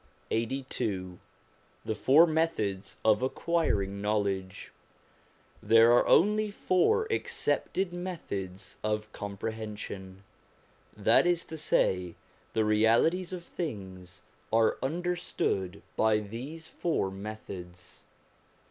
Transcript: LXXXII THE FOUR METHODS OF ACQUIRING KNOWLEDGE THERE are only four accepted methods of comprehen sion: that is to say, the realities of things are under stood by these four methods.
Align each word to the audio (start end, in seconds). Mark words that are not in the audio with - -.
LXXXII 0.31 1.19
THE 1.85 1.93
FOUR 1.93 2.25
METHODS 2.25 2.97
OF 3.05 3.21
ACQUIRING 3.21 4.01
KNOWLEDGE 4.01 4.71
THERE 5.61 5.91
are 5.91 6.07
only 6.07 6.49
four 6.49 7.05
accepted 7.11 7.93
methods 7.93 8.79
of 8.83 9.11
comprehen 9.11 9.75
sion: 9.77 10.23
that 10.97 11.27
is 11.27 11.45
to 11.45 11.55
say, 11.55 12.15
the 12.53 12.65
realities 12.65 13.31
of 13.31 13.43
things 13.45 14.23
are 14.51 14.79
under 14.81 15.15
stood 15.15 15.83
by 15.95 16.17
these 16.17 16.67
four 16.67 17.11
methods. 17.11 18.03